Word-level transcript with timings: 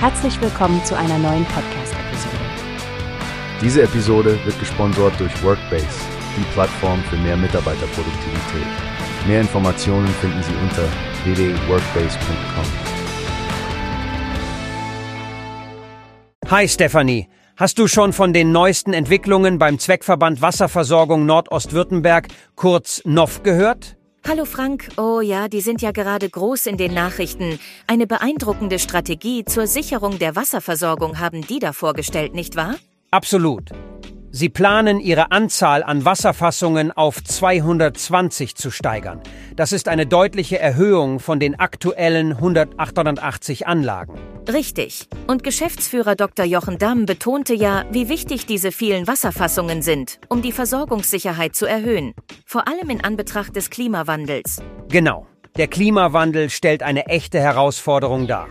Herzlich 0.00 0.40
willkommen 0.40 0.84
zu 0.84 0.96
einer 0.96 1.18
neuen 1.18 1.44
Podcast-Episode. 1.46 2.36
Diese 3.60 3.82
Episode 3.82 4.38
wird 4.44 4.56
gesponsert 4.60 5.18
durch 5.18 5.42
Workbase, 5.42 5.88
die 6.36 6.44
Plattform 6.52 7.02
für 7.10 7.16
mehr 7.16 7.36
Mitarbeiterproduktivität. 7.36 8.68
Mehr 9.26 9.40
Informationen 9.40 10.06
finden 10.06 10.40
Sie 10.44 10.54
unter 10.62 10.84
www.workbase.com. 11.24 12.64
Hi 16.48 16.68
Stefanie, 16.68 17.28
hast 17.56 17.80
du 17.80 17.88
schon 17.88 18.12
von 18.12 18.32
den 18.32 18.52
neuesten 18.52 18.92
Entwicklungen 18.92 19.58
beim 19.58 19.80
Zweckverband 19.80 20.40
Wasserversorgung 20.40 21.26
Nordostwürttemberg, 21.26 22.28
kurz 22.54 23.02
NOV, 23.04 23.42
gehört? 23.42 23.97
Hallo 24.28 24.44
Frank, 24.44 24.90
oh 24.98 25.22
ja, 25.22 25.48
die 25.48 25.62
sind 25.62 25.80
ja 25.80 25.90
gerade 25.90 26.28
groß 26.28 26.66
in 26.66 26.76
den 26.76 26.92
Nachrichten. 26.92 27.58
Eine 27.86 28.06
beeindruckende 28.06 28.78
Strategie 28.78 29.46
zur 29.46 29.66
Sicherung 29.66 30.18
der 30.18 30.36
Wasserversorgung 30.36 31.18
haben 31.18 31.40
die 31.46 31.60
da 31.60 31.72
vorgestellt, 31.72 32.34
nicht 32.34 32.54
wahr? 32.54 32.74
Absolut. 33.10 33.70
Sie 34.30 34.50
planen, 34.50 35.00
ihre 35.00 35.30
Anzahl 35.30 35.82
an 35.82 36.04
Wasserfassungen 36.04 36.92
auf 36.92 37.24
220 37.24 38.54
zu 38.56 38.70
steigern. 38.70 39.22
Das 39.56 39.72
ist 39.72 39.88
eine 39.88 40.06
deutliche 40.06 40.58
Erhöhung 40.58 41.18
von 41.18 41.40
den 41.40 41.58
aktuellen 41.58 42.32
188 42.32 43.66
Anlagen. 43.66 44.14
Richtig. 44.46 45.08
Und 45.26 45.44
Geschäftsführer 45.44 46.14
Dr. 46.14 46.44
Jochen 46.44 46.78
Damm 46.78 47.06
betonte 47.06 47.54
ja, 47.54 47.84
wie 47.90 48.08
wichtig 48.10 48.44
diese 48.44 48.70
vielen 48.70 49.06
Wasserfassungen 49.06 49.80
sind, 49.80 50.20
um 50.28 50.42
die 50.42 50.52
Versorgungssicherheit 50.52 51.56
zu 51.56 51.64
erhöhen. 51.64 52.14
Vor 52.44 52.68
allem 52.68 52.90
in 52.90 53.02
Anbetracht 53.02 53.56
des 53.56 53.70
Klimawandels. 53.70 54.60
Genau. 54.88 55.26
Der 55.56 55.68
Klimawandel 55.68 56.50
stellt 56.50 56.82
eine 56.82 57.06
echte 57.06 57.40
Herausforderung 57.40 58.26
dar. 58.26 58.48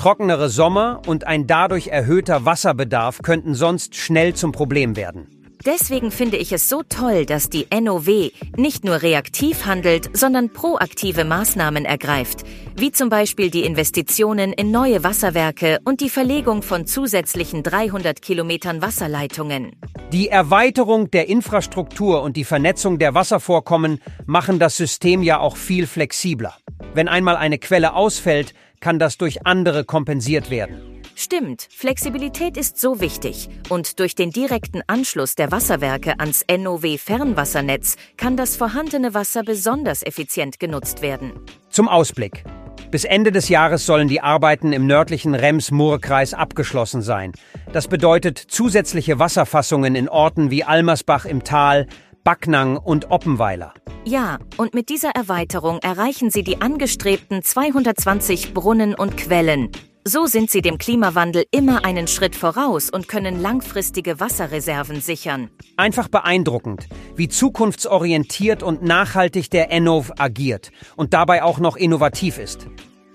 Trockenere 0.00 0.48
Sommer 0.48 1.02
und 1.06 1.26
ein 1.26 1.46
dadurch 1.46 1.88
erhöhter 1.88 2.46
Wasserbedarf 2.46 3.20
könnten 3.20 3.54
sonst 3.54 3.96
schnell 3.96 4.32
zum 4.32 4.50
Problem 4.50 4.96
werden. 4.96 5.39
Deswegen 5.66 6.10
finde 6.10 6.38
ich 6.38 6.52
es 6.52 6.70
so 6.70 6.82
toll, 6.82 7.26
dass 7.26 7.50
die 7.50 7.66
NOW 7.70 8.30
nicht 8.56 8.82
nur 8.84 9.02
reaktiv 9.02 9.66
handelt, 9.66 10.16
sondern 10.16 10.50
proaktive 10.50 11.24
Maßnahmen 11.24 11.84
ergreift, 11.84 12.44
wie 12.76 12.92
zum 12.92 13.10
Beispiel 13.10 13.50
die 13.50 13.64
Investitionen 13.64 14.54
in 14.54 14.70
neue 14.70 15.04
Wasserwerke 15.04 15.78
und 15.84 16.00
die 16.00 16.08
Verlegung 16.08 16.62
von 16.62 16.86
zusätzlichen 16.86 17.62
300 17.62 18.22
Kilometern 18.22 18.80
Wasserleitungen. 18.80 19.76
Die 20.12 20.28
Erweiterung 20.28 21.10
der 21.10 21.28
Infrastruktur 21.28 22.22
und 22.22 22.38
die 22.38 22.44
Vernetzung 22.44 22.98
der 22.98 23.14
Wasservorkommen 23.14 24.00
machen 24.24 24.58
das 24.58 24.78
System 24.78 25.22
ja 25.22 25.40
auch 25.40 25.58
viel 25.58 25.86
flexibler. 25.86 26.54
Wenn 26.94 27.06
einmal 27.06 27.36
eine 27.36 27.58
Quelle 27.58 27.92
ausfällt, 27.92 28.54
kann 28.80 28.98
das 28.98 29.18
durch 29.18 29.46
andere 29.46 29.84
kompensiert 29.84 30.50
werden. 30.50 30.99
Stimmt, 31.22 31.68
Flexibilität 31.70 32.56
ist 32.56 32.80
so 32.80 32.98
wichtig 32.98 33.50
und 33.68 34.00
durch 34.00 34.14
den 34.14 34.30
direkten 34.30 34.80
Anschluss 34.86 35.34
der 35.34 35.52
Wasserwerke 35.52 36.18
ans 36.18 36.46
NOW-Fernwassernetz 36.50 37.96
kann 38.16 38.38
das 38.38 38.56
vorhandene 38.56 39.12
Wasser 39.12 39.42
besonders 39.42 40.02
effizient 40.02 40.58
genutzt 40.58 41.02
werden. 41.02 41.32
Zum 41.68 41.88
Ausblick. 41.88 42.42
Bis 42.90 43.04
Ende 43.04 43.32
des 43.32 43.50
Jahres 43.50 43.84
sollen 43.84 44.08
die 44.08 44.22
Arbeiten 44.22 44.72
im 44.72 44.86
nördlichen 44.86 45.34
Rems-Murr-Kreis 45.34 46.32
abgeschlossen 46.32 47.02
sein. 47.02 47.32
Das 47.70 47.86
bedeutet 47.86 48.38
zusätzliche 48.38 49.18
Wasserfassungen 49.18 49.96
in 49.96 50.08
Orten 50.08 50.50
wie 50.50 50.64
Almersbach 50.64 51.26
im 51.26 51.44
Tal, 51.44 51.86
Backnang 52.24 52.78
und 52.78 53.10
Oppenweiler. 53.10 53.74
Ja, 54.06 54.38
und 54.56 54.72
mit 54.72 54.88
dieser 54.88 55.10
Erweiterung 55.10 55.80
erreichen 55.80 56.30
Sie 56.30 56.44
die 56.44 56.62
angestrebten 56.62 57.42
220 57.42 58.54
Brunnen 58.54 58.94
und 58.94 59.18
Quellen. 59.18 59.70
So 60.06 60.24
sind 60.24 60.50
Sie 60.50 60.62
dem 60.62 60.78
Klimawandel 60.78 61.44
immer 61.50 61.84
einen 61.84 62.08
Schritt 62.08 62.34
voraus 62.34 62.88
und 62.88 63.06
können 63.06 63.42
langfristige 63.42 64.18
Wasserreserven 64.18 65.02
sichern. 65.02 65.50
Einfach 65.76 66.08
beeindruckend, 66.08 66.88
wie 67.16 67.28
zukunftsorientiert 67.28 68.62
und 68.62 68.82
nachhaltig 68.82 69.50
der 69.50 69.70
ENOV 69.70 70.12
agiert 70.16 70.70
und 70.96 71.12
dabei 71.12 71.42
auch 71.42 71.58
noch 71.58 71.76
innovativ 71.76 72.38
ist. 72.38 72.66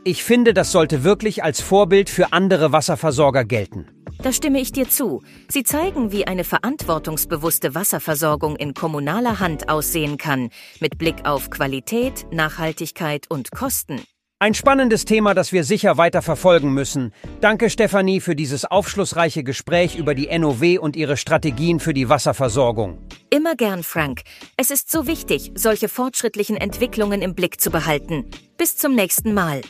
Ich 0.04 0.24
finde, 0.24 0.54
das 0.54 0.72
sollte 0.72 1.04
wirklich 1.04 1.44
als 1.44 1.60
Vorbild 1.60 2.08
für 2.08 2.34
andere 2.34 2.72
Wasserversorger 2.72 3.46
gelten. 3.46 3.88
Da 4.22 4.32
stimme 4.32 4.60
ich 4.60 4.72
dir 4.72 4.88
zu. 4.88 5.24
Sie 5.50 5.64
zeigen, 5.64 6.12
wie 6.12 6.28
eine 6.28 6.44
verantwortungsbewusste 6.44 7.74
Wasserversorgung 7.74 8.56
in 8.56 8.76
kommunaler 8.76 9.40
Hand 9.40 9.70
aussehen 9.70 10.18
kann, 10.18 10.50
mit 10.80 11.00
Blick 11.00 11.26
auf 11.26 11.50
Qualität, 11.50 12.28
Nachhaltigkeit 12.32 13.26
und 13.28 13.50
Kosten. 13.50 14.02
Ein 14.46 14.54
spannendes 14.54 15.06
Thema, 15.06 15.34
das 15.34 15.54
wir 15.54 15.64
sicher 15.64 15.98
weiter 15.98 16.22
verfolgen 16.22 16.72
müssen. 16.72 17.14
Danke, 17.42 17.72
Stefanie, 17.72 18.22
für 18.22 18.36
dieses 18.36 18.64
aufschlussreiche 18.64 19.44
Gespräch 19.44 19.96
über 19.96 20.14
die 20.14 20.28
NOW 20.38 20.78
und 20.80 20.96
ihre 20.96 21.18
Strategien 21.18 21.80
für 21.80 21.96
die 21.96 22.10
Wasserversorgung. 22.10 23.00
Immer 23.32 23.56
gern, 23.56 23.82
Frank. 23.82 24.22
Es 24.56 24.70
ist 24.70 24.92
so 24.92 25.08
wichtig, 25.08 25.52
solche 25.56 25.90
fortschrittlichen 25.90 26.58
Entwicklungen 26.58 27.24
im 27.24 27.34
Blick 27.34 27.60
zu 27.60 27.72
behalten. 27.72 28.30
Bis 28.56 28.78
zum 28.78 28.94
nächsten 28.94 29.34
Mal. 29.34 29.62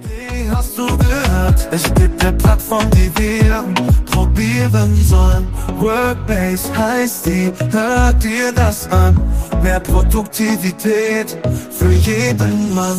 Wie 0.00 0.48
hast 0.48 0.78
du 0.78 0.86
gehört? 0.86 1.68
Es 1.70 1.92
gibt 1.92 2.24
eine 2.24 2.32
Plattform, 2.38 2.88
die 2.92 3.12
wir 3.18 3.62
probieren 4.06 4.96
sollen. 5.04 5.46
Workbase 5.78 6.74
heißt 6.74 7.26
die, 7.26 7.52
hört 7.70 8.24
dir 8.24 8.52
das 8.52 8.90
an. 8.90 9.20
Mehr 9.62 9.80
Produktivität 9.80 11.36
für 11.70 11.92
jeden 11.92 12.74
Mann. 12.74 12.98